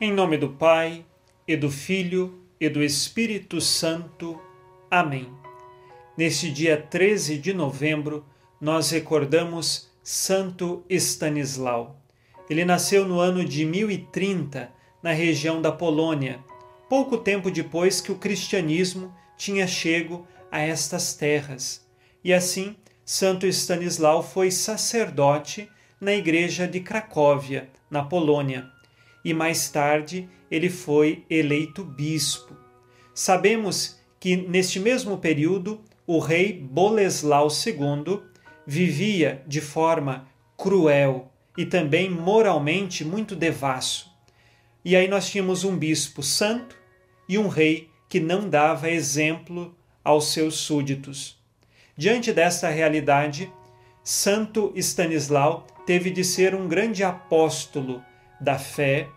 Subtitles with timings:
[0.00, 1.04] Em nome do Pai,
[1.46, 4.40] e do Filho, e do Espírito Santo.
[4.88, 5.28] Amém.
[6.16, 8.24] Neste dia 13 de novembro,
[8.60, 12.00] nós recordamos Santo Stanislau.
[12.48, 14.70] Ele nasceu no ano de 1030,
[15.02, 16.38] na região da Polônia,
[16.88, 21.84] pouco tempo depois que o cristianismo tinha chego a estas terras.
[22.22, 25.68] E assim, Santo Stanislau foi sacerdote
[26.00, 28.77] na igreja de Cracóvia, na Polônia
[29.24, 32.56] e mais tarde ele foi eleito bispo.
[33.14, 38.22] Sabemos que neste mesmo período o rei Boleslau II
[38.66, 44.10] vivia de forma cruel e também moralmente muito devasso.
[44.84, 46.76] E aí nós tínhamos um bispo santo
[47.28, 51.38] e um rei que não dava exemplo aos seus súditos.
[51.96, 53.52] Diante desta realidade,
[54.02, 58.02] Santo Stanislau teve de ser um grande apóstolo
[58.40, 59.08] da fé,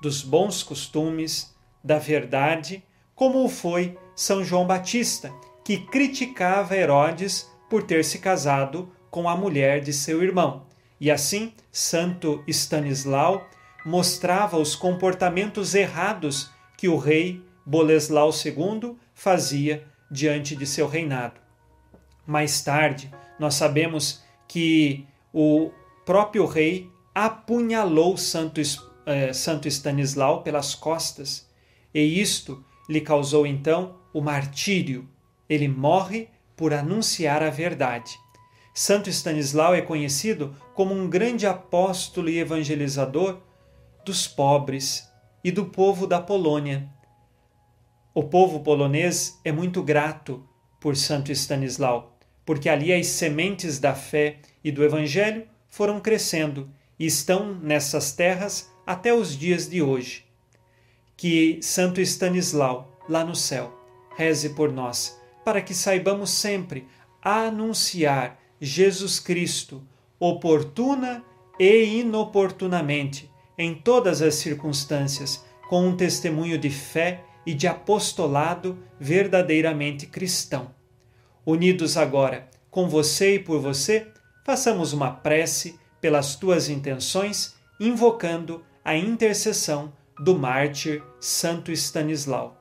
[0.00, 5.32] dos bons costumes, da verdade, como o foi São João Batista,
[5.64, 10.66] que criticava Herodes por ter se casado com a mulher de seu irmão.
[11.00, 13.48] E assim, Santo Stanislau
[13.84, 21.40] mostrava os comportamentos errados que o rei Boleslau II fazia diante de seu reinado.
[22.26, 25.70] Mais tarde, nós sabemos que o
[26.04, 26.90] próprio rei
[27.24, 28.60] apunhalou Santo,
[29.04, 31.48] eh, Santo Stanislau pelas costas,
[31.92, 35.08] e isto lhe causou então o martírio.
[35.48, 38.16] Ele morre por anunciar a verdade.
[38.72, 43.40] Santo Stanislau é conhecido como um grande apóstolo e evangelizador
[44.04, 45.10] dos pobres
[45.42, 46.88] e do povo da Polônia.
[48.14, 50.46] O povo polonês é muito grato
[50.80, 57.06] por Santo Stanislau, porque ali as sementes da fé e do evangelho foram crescendo e
[57.06, 60.24] estão nessas terras até os dias de hoje.
[61.16, 63.78] Que Santo Stanislau, lá no céu,
[64.16, 66.86] reze por nós, para que saibamos sempre
[67.22, 69.82] anunciar Jesus Cristo
[70.18, 71.24] oportuna
[71.58, 80.06] e inoportunamente, em todas as circunstâncias, com um testemunho de fé e de apostolado verdadeiramente
[80.06, 80.70] cristão.
[81.44, 84.06] Unidos agora com você e por você,
[84.44, 92.56] façamos uma prece pelas tuas intenções, invocando a intercessão do mártir Santo Stanislau.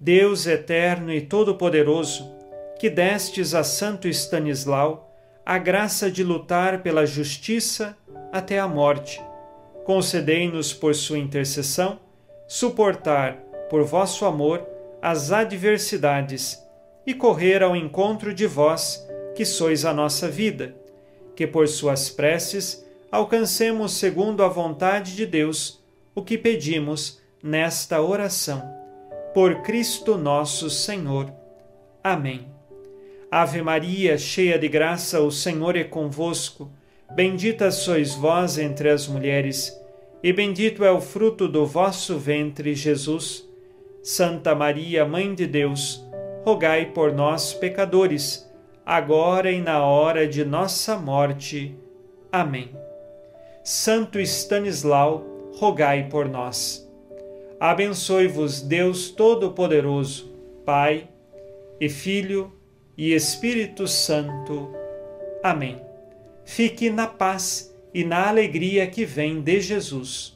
[0.00, 2.28] Deus eterno e todo-poderoso,
[2.78, 5.08] que destes a Santo Stanislau
[5.46, 7.96] a graça de lutar pela justiça
[8.32, 9.20] até a morte,
[9.84, 12.00] concedei-nos por sua intercessão
[12.48, 13.36] suportar,
[13.70, 14.66] por vosso amor,
[15.00, 16.62] as adversidades
[17.06, 20.76] e correr ao encontro de vós, que sois a nossa vida,
[21.34, 25.82] que por suas preces alcancemos, segundo a vontade de Deus,
[26.14, 28.62] o que pedimos nesta oração.
[29.34, 31.32] Por Cristo nosso Senhor.
[32.04, 32.46] Amém.
[33.30, 36.70] Ave Maria, cheia de graça, o Senhor é convosco.
[37.14, 39.78] Bendita sois vós entre as mulheres,
[40.22, 43.48] e bendito é o fruto do vosso ventre, Jesus.
[44.02, 46.04] Santa Maria, Mãe de Deus,
[46.44, 48.48] rogai por nós, pecadores,
[48.84, 51.76] agora e na hora de nossa morte.
[52.30, 52.70] Amém.
[53.62, 56.88] Santo Stanislau, rogai por nós.
[57.60, 60.32] Abençoe-vos Deus Todo-Poderoso,
[60.64, 61.08] Pai
[61.80, 62.52] e Filho
[62.98, 64.74] e Espírito Santo.
[65.44, 65.80] Amém.
[66.44, 70.31] Fique na paz e na alegria que vem de Jesus.